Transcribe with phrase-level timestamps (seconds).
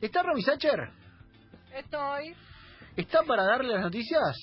[0.00, 0.90] ¿Está Romy Sacher?
[1.74, 2.34] Estoy.
[2.96, 4.36] ¿Está para darle las noticias?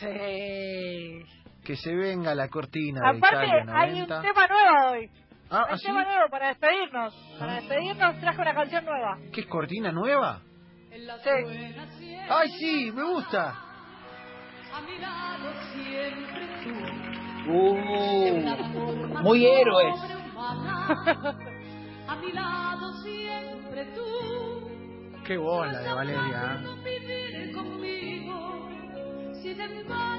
[0.00, 1.24] Sí.
[1.64, 4.16] Que se venga la cortina de Aparte, Italia hay 90.
[4.16, 5.10] un tema nuevo hoy.
[5.50, 5.86] Ah, hay ¿ah, un sí?
[5.86, 7.14] tema nuevo para despedirnos.
[7.38, 7.56] Para Ah.
[7.56, 9.18] despedirnos traje una canción nueva.
[9.32, 10.40] ¿Qué es cortina nueva?
[10.90, 12.16] Sí.
[12.28, 12.92] ¡Ay, sí!
[12.92, 13.62] ¡Me gusta!
[17.48, 19.94] Uh, muy héroes.
[22.08, 24.55] A mi lado siempre tú.
[25.26, 26.60] ¡Qué bola de Valeria!
[26.62, 26.76] ¿eh?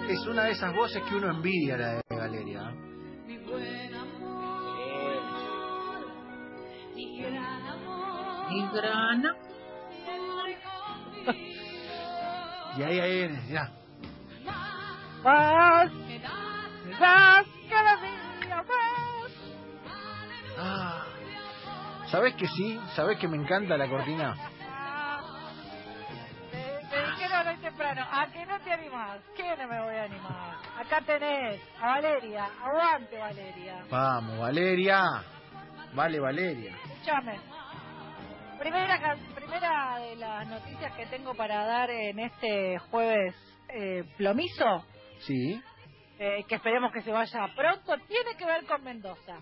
[0.10, 2.72] Es una de esas voces que uno envidia, la de Valeria.
[3.26, 5.16] mi buen amor.
[6.94, 8.52] Mi gran amor.
[8.52, 8.62] Mi
[11.24, 11.52] conmigo.
[12.78, 13.72] Y ahí, ahí viene, ya.
[15.24, 19.32] Quédate más, cada día más.
[20.58, 21.06] Ah.
[22.12, 22.78] ¿Sabés que sí?
[22.94, 24.36] ¿Sabés que me encanta la cortina?
[27.88, 29.20] Temprano, ¿a que no te animás?
[29.36, 30.56] ¿Qué no me voy a animar?
[30.78, 33.86] Acá tenés a Valeria, aguante Valeria.
[33.90, 35.04] Vamos, Valeria.
[35.94, 36.76] Vale, Valeria.
[36.76, 37.40] Escúchame.
[38.60, 43.36] Primera, primera de las noticias que tengo para dar en este jueves
[43.70, 44.86] eh, plomizo,
[45.20, 45.62] Sí.
[46.20, 49.36] eh, que esperemos que se vaya pronto, tiene que ver con Mendoza.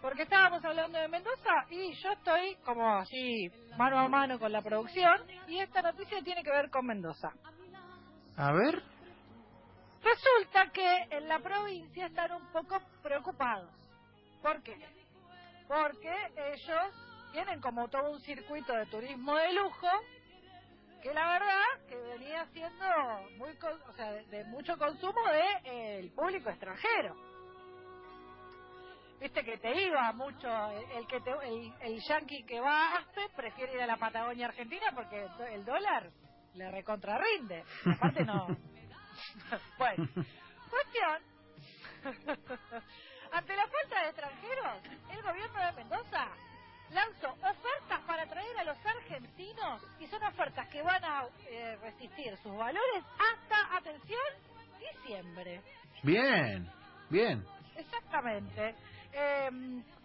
[0.00, 4.62] Porque estábamos hablando de Mendoza y yo estoy como así mano a mano con la
[4.62, 7.30] producción y esta noticia tiene que ver con Mendoza.
[8.36, 8.82] A ver.
[10.02, 13.70] Resulta que en la provincia están un poco preocupados.
[14.42, 14.76] ¿Por qué?
[15.66, 16.14] Porque
[16.52, 16.94] ellos
[17.32, 19.88] tienen como todo un circuito de turismo de lujo
[21.02, 22.86] que la verdad que venía siendo
[23.38, 27.14] muy con- o sea, de, mucho consumo de eh, público extranjero.
[29.20, 32.98] Viste que te iba mucho el, el que te, el, el yankee que va a
[32.98, 36.10] Aspe prefiere ir a la Patagonia Argentina porque el dólar
[36.56, 37.64] le recontrarrinde.
[37.84, 38.46] Aparte no.
[39.78, 40.08] bueno,
[40.70, 41.22] cuestión.
[43.32, 46.28] Ante la falta de extranjeros, el gobierno de Mendoza
[46.90, 52.36] lanzó ofertas para atraer a los argentinos y son ofertas que van a eh, resistir
[52.38, 54.20] sus valores hasta, atención,
[54.78, 55.60] diciembre.
[56.02, 56.70] Bien,
[57.10, 57.44] bien.
[57.76, 58.74] Exactamente.
[59.18, 59.50] Eh,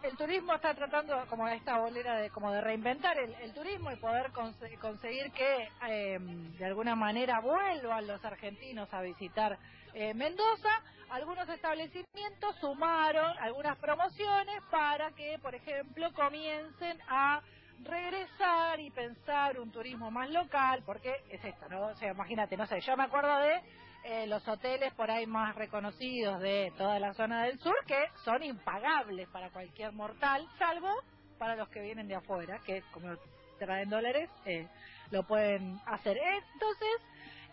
[0.03, 3.97] el turismo está tratando, como esta bolera, de como de reinventar el, el turismo y
[3.97, 6.19] poder conse- conseguir que eh,
[6.57, 9.59] de alguna manera vuelvan los argentinos a visitar
[9.93, 10.69] eh, Mendoza.
[11.11, 17.41] Algunos establecimientos sumaron algunas promociones para que, por ejemplo, comiencen a
[17.83, 18.40] regresar
[18.81, 21.87] y pensar un turismo más local, porque es esto, ¿no?
[21.87, 23.61] O sea, imagínate, no sé, yo me acuerdo de
[24.03, 28.41] eh, los hoteles por ahí más reconocidos de toda la zona del sur que son
[28.43, 30.89] impagables para cualquier mortal, salvo
[31.37, 33.15] para los que vienen de afuera, que como
[33.59, 34.67] traen dólares, eh,
[35.11, 36.17] lo pueden hacer.
[36.53, 36.89] Entonces,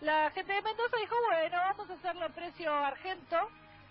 [0.00, 3.37] la gente de Mendoza dijo, bueno, vamos a hacerlo a precio argento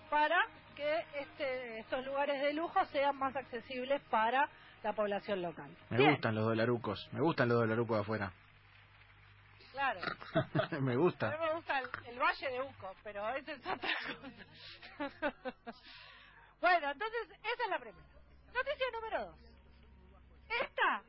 [0.09, 0.37] para
[0.75, 4.47] que este, estos lugares de lujo sean más accesibles para
[4.83, 5.69] la población local.
[5.89, 7.09] Me Bien, gustan los dolarucos.
[7.11, 8.31] Me gustan los dolarucos de afuera.
[9.71, 9.99] Claro.
[10.71, 11.37] me A mí gusta.
[11.37, 13.89] me gusta el, el Valle de Uco, pero esa es otra
[14.99, 15.13] cosa.
[16.61, 18.05] bueno, entonces, esa es la primera.
[18.53, 19.35] Noticia número dos.
[20.49, 21.01] Esta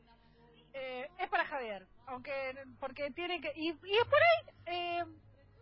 [0.75, 3.53] eh, es para Javier, aunque porque tiene que...
[3.57, 4.55] Y, y es por ahí...
[4.67, 5.05] Eh,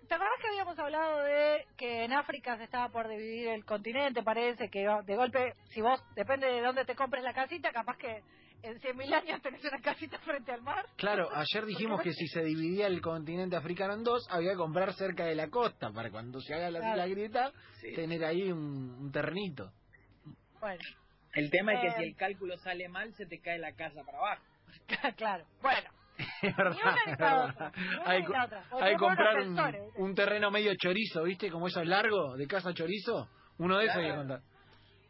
[0.08, 4.22] ¿Te acordás que habíamos hablado de que en África se estaba por dividir el continente?
[4.22, 8.22] Parece que de golpe, si vos, depende de dónde te compres la casita, capaz que
[8.62, 10.86] en 100.000 años tenés una casita frente al mar.
[10.96, 14.92] Claro, ayer dijimos que si se dividía el continente africano en dos, había que comprar
[14.94, 16.96] cerca de la costa para cuando se haga la, Claro.
[16.96, 17.92] la grieta, Sí.
[17.94, 19.72] tener ahí un, un terrenito.
[20.60, 20.80] Bueno,
[21.34, 21.94] El tema es que Eh.
[21.98, 24.42] si el cálculo sale mal, se te cae la casa para abajo.
[25.16, 25.44] claro.
[25.60, 25.90] Bueno,
[26.42, 27.72] Es Ni una ni otra,
[28.04, 28.62] Hay, ni co- la otra.
[28.70, 29.36] O hay que comprar
[29.96, 31.50] un, terreno medio chorizo, ¿viste?
[31.50, 33.28] Como esos largos, de casa chorizo.
[33.58, 34.40] Uno de esos hay que comprar.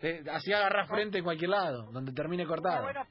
[0.01, 2.83] Eh, así agarrás frente en cualquier lado, donde termine cortado.
[2.83, 3.07] buenos,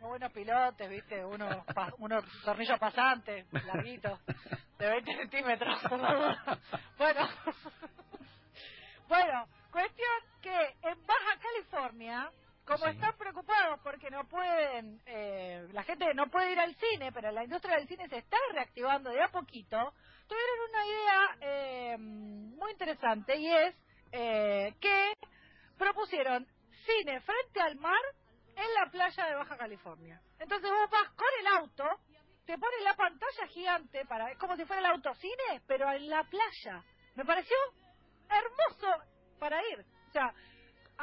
[0.00, 4.18] buenos pilotes, viste, unos, pa- unos tornillos pasantes, larguitos,
[4.78, 5.78] de 20 centímetros.
[6.98, 7.28] bueno,
[9.08, 10.08] bueno, cuestión
[10.42, 12.30] que en Baja California,
[12.64, 12.90] como Sí.
[12.92, 17.44] están preocupados porque no pueden, eh, la gente no puede ir al cine, pero la
[17.44, 19.92] industria del cine se está reactivando de a poquito,
[20.28, 23.74] tuvieron una idea eh, muy interesante y es
[24.12, 25.12] eh, que
[25.78, 26.46] propusieron
[26.84, 28.00] cine frente al mar
[28.56, 30.20] en la playa de Baja California.
[30.38, 31.84] Entonces vos vas con el auto,
[32.46, 36.24] te pones la pantalla gigante para es como si fuera el autocine, pero en la
[36.24, 36.82] playa.
[37.14, 37.56] Me pareció
[38.28, 39.04] hermoso
[39.38, 39.84] para ir.
[40.08, 40.32] O sea,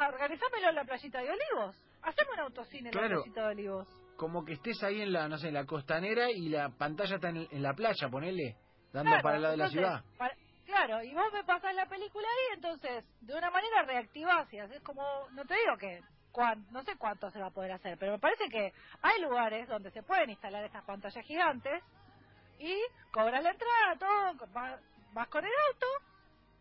[0.06, 1.76] organizámelo en la playita de Olivos.
[2.02, 3.88] Hacemos un autocine en la playita de Olivos.
[4.16, 7.28] como que estés ahí en la, no sé, en la costanera y la pantalla está
[7.30, 8.56] en, en la playa, ponele,
[8.92, 10.04] dando Claro, para el lado de la ciudad.
[10.16, 10.34] para-
[10.66, 14.82] claro, y vos me pasás la película ahí, entonces, de una manera reactivás y haces
[14.82, 15.02] como,
[15.32, 16.00] no te digo que,
[16.70, 18.72] no sé cuánto se va a poder hacer, pero me parece que
[19.02, 21.82] hay lugares donde se pueden instalar estas pantallas gigantes
[22.60, 22.74] y
[23.12, 24.80] cobras la entrada, todo, vas,
[25.12, 25.86] vas con el auto,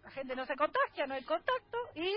[0.04, 2.12] la gente no se contagia, no hay contacto y...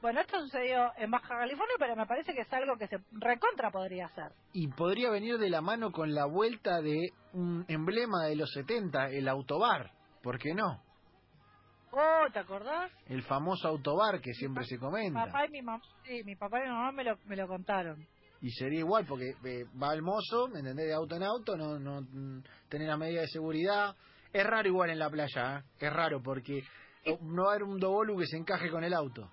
[0.00, 3.70] Bueno, esto sucedió en Baja California, pero me parece que es algo que se recontra
[3.70, 4.32] podría hacer.
[4.54, 9.10] Y podría venir de la mano con la vuelta de un emblema de los 70,
[9.10, 9.90] el autobar.
[10.22, 10.82] ¿Por qué no?
[11.92, 12.90] Oh, ¿te acordás?
[13.06, 15.26] El famoso autobar que siempre se comenta.
[15.26, 18.06] Papá y mi mamá, sí, mi papá y mi mamá me lo, me lo contaron.
[18.40, 20.86] Y sería igual, porque eh, va el mozo, ¿me entendés?
[20.86, 23.94] De auto en auto, no, no mm, tener las medidas de seguridad.
[24.32, 25.62] Es raro igual en la playa, ¿eh?
[25.78, 26.62] Es raro, porque
[27.20, 29.30] no va a haber un dobolu que se encaje con el auto.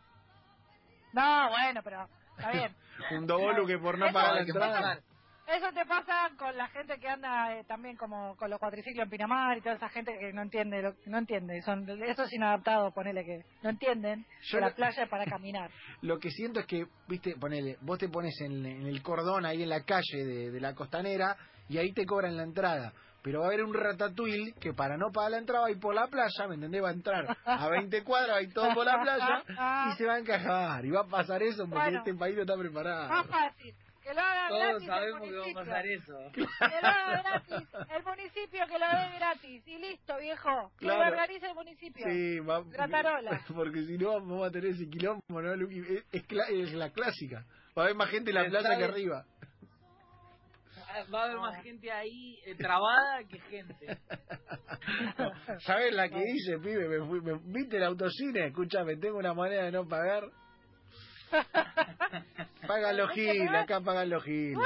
[1.18, 2.76] No, bueno, pero está bien.
[3.18, 5.00] Un dobolu que por no pagar la entrada...
[5.48, 9.10] Eso te pasa con la gente que anda eh, también como con los cuatriciclos en
[9.10, 13.24] Pinamar y toda esa gente que no entiende, lo, no entiende, son esos inadaptados, ponele
[13.24, 15.72] que no entienden Yo que la lo- playa es para caminar.
[16.02, 19.64] Lo que siento es que, viste, ponele, vos te pones en, en el cordón ahí
[19.64, 21.38] en la calle de, de la costanera
[21.70, 22.94] y ahí te cobran la entrada.
[23.24, 25.80] Pero va a haber un ratatouille que para no pagar la entrada va a ir
[25.80, 26.82] por la playa, ¿me entendés?
[26.82, 29.44] Va a entrar a 20 cuadras, va a ir todo por la playa
[29.92, 30.86] y se va a encajar.
[30.86, 31.98] Y va a pasar eso porque Bueno.
[32.00, 33.10] este país no está preparado.
[33.10, 35.66] Más fácil, que lo haga Todos gratis el sabemos que va a municipio.
[35.66, 36.18] pasar eso.
[36.34, 36.42] Que
[36.82, 37.68] lo haga gratis,
[37.98, 40.72] el municipio que lo dé gratis y listo, viejo.
[40.80, 41.04] Que Claro.
[41.04, 42.06] lo organice el municipio.
[42.10, 43.42] Sí, va, Gratarola.
[43.54, 45.54] porque si no vamos a tener ese quilombo, ¿no?
[45.56, 45.80] Luqui?
[45.80, 47.44] Es, es cla- es la clásica.
[47.78, 49.26] Va a haber más gente en la playa que arriba.
[51.14, 53.98] Va a haber más gente ahí eh, trabada que gente.
[55.60, 56.88] ¿Sabes la que hice, pibe?
[56.88, 58.48] Me fui, me, ¿Viste el autocine?
[58.48, 60.24] Escúchame, tengo una manera de no pagar.
[62.68, 64.58] Pagan los giles, acá pagan los giles.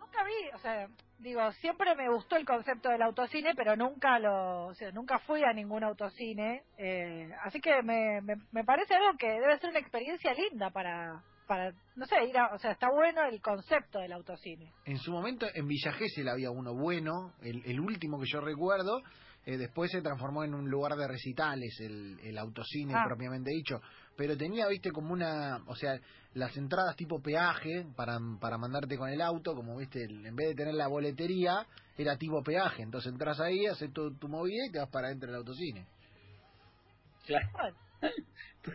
[0.00, 0.88] Nunca vi, o sea,
[1.18, 5.44] digo, siempre me gustó el concepto del autocine, pero nunca lo, o sea, nunca fui
[5.44, 9.78] a ningún autocine, eh, así que me, me, me parece algo que debe ser una
[9.78, 14.12] experiencia linda para, para, no sé, ir a, o sea, está bueno el concepto del
[14.12, 14.72] autocine.
[14.84, 19.02] En su momento en Villa Gesell había uno bueno, el, el último que yo recuerdo.
[19.46, 23.02] eh, después se transformó en un lugar de recitales, el, el autocine Ah.
[23.04, 23.80] propiamente dicho.
[24.16, 25.56] Pero tenía, viste, como una.
[25.66, 25.98] O sea,
[26.34, 30.50] las entradas tipo peaje para, para mandarte con el auto, como viste, el- en vez
[30.50, 31.66] de tener la boletería,
[31.98, 32.82] era tipo peaje.
[32.82, 35.84] Entonces entras ahí, haces tu, tu movida y te vas para adentro del autocine.
[37.26, 37.48] Claro.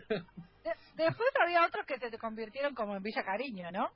[0.08, 0.26] Bueno.
[0.96, 3.90] De- después había otros que se te convirtieron como en Villa Cariño, ¿no?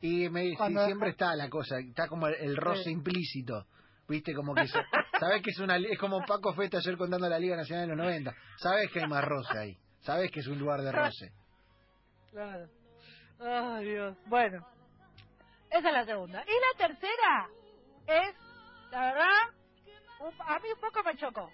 [0.00, 2.90] Y me, Cuando- siempre está la cosa, está como el, el roce Sí.
[2.90, 3.66] implícito.
[4.06, 4.66] Viste, como que...
[4.68, 4.84] sa-
[5.18, 5.76] Sabes que es una...
[5.78, 8.34] Es como Paco Festa ayer contando la Liga Nacional de los 90.
[8.58, 9.78] Sabes que hay más roce ahí.
[10.00, 11.32] Sabes que es un lugar de roce.
[12.30, 12.68] Claro.
[13.40, 14.16] Ay, Dios.
[14.26, 14.66] Bueno,
[15.70, 16.42] esa es la segunda.
[16.44, 17.48] Y la tercera
[18.06, 18.34] es,
[18.90, 19.54] la verdad,
[20.20, 21.50] un- a mí un poco me chocó.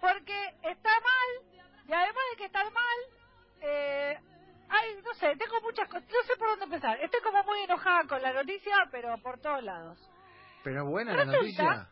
[0.00, 2.98] Porque está mal, y además de que está mal,
[3.64, 4.18] eh,
[4.68, 6.98] ay, no sé, tengo muchas cosas, no sé por dónde empezar.
[7.00, 9.98] Estoy como muy enojada con la noticia, pero por todos lados.
[10.62, 11.88] Pero buena la noticia.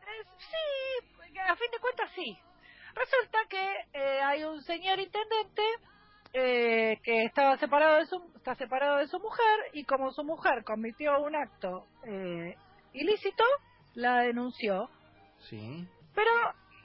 [0.00, 2.38] Eh, sí, a fin de cuentas sí.
[2.94, 5.62] Resulta que eh, hay un señor intendente
[6.32, 10.64] eh, que estaba separado de su está separado de su mujer y como su mujer
[10.64, 12.56] cometió un acto eh,
[12.92, 13.44] ilícito
[13.94, 14.90] la denunció.
[15.48, 15.86] Sí.
[16.14, 16.30] Pero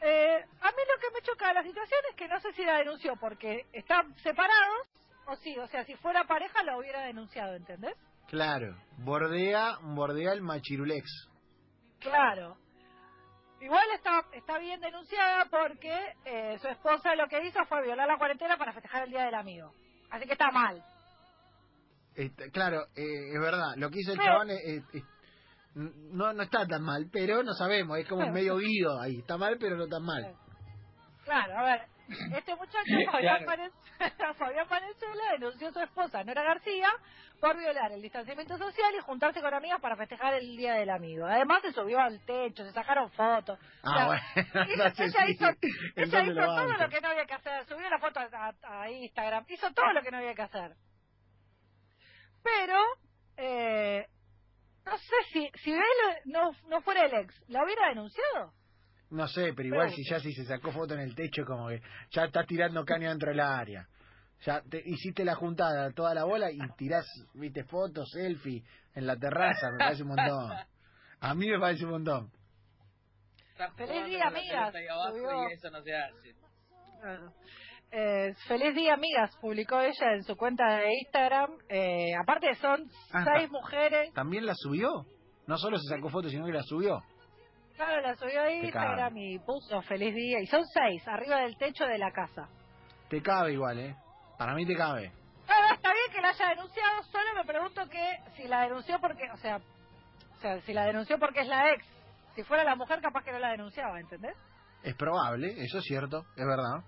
[0.03, 2.63] eh, a mí lo que me choca de la situación es que no sé si
[2.65, 4.87] la denunció porque están separados
[5.25, 7.95] o sí, o sea, si fuera pareja la hubiera denunciado, ¿entendés?
[8.27, 8.75] Claro.
[8.97, 11.05] Bordea, bordea el machirulex.
[11.99, 12.57] Claro.
[13.61, 18.17] Igual está, está bien denunciada porque eh, su esposa lo que hizo fue violar la
[18.17, 19.73] cuarentena para festejar el Día del Amigo.
[20.09, 20.83] Así que está mal.
[22.15, 23.73] Está- claro, eh, es verdad.
[23.77, 25.03] Lo que hizo el Pero- chabón es- es- es-
[25.75, 27.97] no, no está tan mal, pero no sabemos.
[27.97, 29.19] Es como medio guido ahí.
[29.19, 30.35] Está mal, pero no tan mal.
[31.23, 31.81] Claro, a ver,
[32.35, 33.71] este muchacho, Fabián, Valen-
[34.37, 36.89] Fabián Valenzuela, denunció a su esposa, Nora García,
[37.39, 41.25] por violar el distanciamiento social y juntarse con amigas para festejar el Día del Amigo.
[41.25, 43.57] Además se subió al techo, se sacaron fotos.
[43.83, 44.65] O sea, Ah, bueno.
[44.97, 47.99] ella hizo, ella Entonces hizo lo todo lo que no había que hacer, subió la
[47.99, 48.27] foto a,
[48.63, 50.75] a- a Instagram, hizo todo lo que no había que hacer.
[52.43, 52.77] Pero,
[53.37, 54.07] eh,
[54.85, 55.81] no sé si, si él
[56.25, 58.53] no, no fuera el ex, ¿la hubiera denunciado?
[59.09, 61.69] No sé, pero igual Pero- si ya si se sacó foto en el techo, como
[61.69, 63.87] que ya estás tirando caña dentro del área.
[64.45, 68.63] Ya te, hiciste la juntada, toda la bola y tirás, viste, fotos, selfie
[68.95, 70.51] en la terraza, me parece un montón.
[71.21, 72.31] A mí me parece un montón.
[73.77, 74.73] Feliz día, amigas,
[75.11, 75.49] subió.
[75.49, 76.35] y eso no se hace.
[77.93, 81.51] Eh, feliz día, amigas, publicó ella en su cuenta de Instagram.
[81.69, 84.11] Eh, aparte son Ah, seis mujeres.
[84.13, 85.05] ¿También la subió?
[85.47, 87.01] No solo se sacó fotos, sino que la subió.
[87.75, 90.39] Claro, la subió a Instagram y puso feliz día.
[90.41, 92.47] Y son seis, arriba del techo de la casa.
[93.09, 93.95] Te cabe igual, ¿eh?
[94.37, 95.11] Para mí te cabe.
[95.47, 99.23] No, está bien que la haya denunciado, solo me pregunto que si la denunció porque,
[99.33, 101.85] o sea, o sea, si la denunció porque es la ex.
[102.35, 104.35] Si fuera la mujer, capaz que no la denunciaba, ¿entendés?
[104.83, 106.83] Es probable, eso es cierto, es verdad.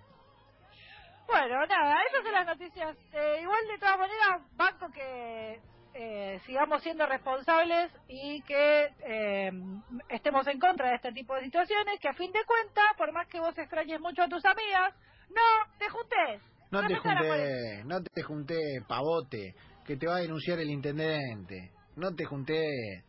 [1.27, 2.97] Bueno, nada, esas son las noticias.
[3.13, 5.59] Eh, igual, de todas maneras, banco que
[5.93, 9.51] eh, sigamos siendo responsables y que eh,
[10.09, 13.27] estemos en contra de este tipo de situaciones, que a fin de cuentas, por más
[13.27, 14.93] que vos extrañes mucho a tus amigas,
[15.29, 16.41] no te juntes.
[16.71, 19.55] No te junté, no te junté, pavote,
[19.85, 21.71] que te va a denunciar el intendente.
[21.95, 23.03] No te junté.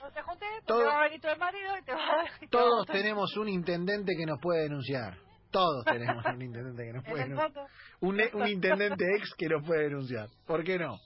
[0.00, 2.48] No te juntes, porque Todo- va a venir tu marido y te va a...
[2.50, 5.14] Todos tenemos un intendente que nos puede denunciar.
[5.50, 7.66] Todos tenemos un intendente que nos puede en el denunciar.
[8.00, 10.28] Un, un intendente ex que nos puede denunciar.
[10.46, 10.98] ¿Por qué no?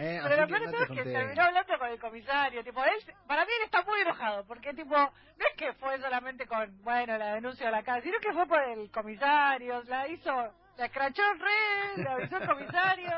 [0.00, 0.20] ¿Eh?
[0.22, 2.62] Pero lo que peor de no es que terminó hablando con el comisario.
[2.62, 6.46] Tipo, él, para mí él está muy enojado, porque tipo, no es que fue solamente
[6.46, 10.30] con, bueno, la denuncia a la casa, sino que fue por el comisario, la hizo,
[10.76, 13.10] la escrachó re, le avisó el comisario,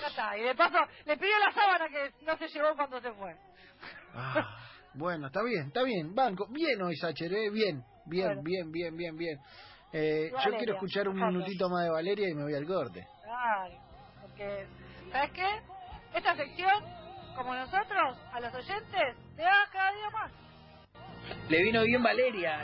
[0.00, 0.38] ya está.
[0.38, 3.34] Y de paso, le pidió la sábana que no se llevó cuando se fue.
[4.14, 4.56] Ah,
[4.94, 6.14] bueno, está bien, está bien.
[6.14, 6.46] Banco.
[6.48, 7.50] Bien hoy, Sacher, ¿eh?
[7.50, 8.42] Bien, bien, Bueno.
[8.44, 9.38] bien, bien, bien, bien.
[9.92, 13.06] Eh, yo quiero escuchar un minutito más de Valeria y me voy al corte.
[13.26, 13.76] Ay,
[14.20, 14.66] porque,
[15.10, 15.46] ¿sabes qué?
[16.14, 16.84] Esta sección,
[17.36, 20.32] como nosotros, a los oyentes, le da cada día más.
[21.48, 22.60] Le vino bien Valeria.